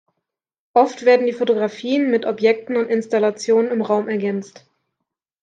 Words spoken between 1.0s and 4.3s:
werden die Fotografien mit Objekten und Installationen im Raum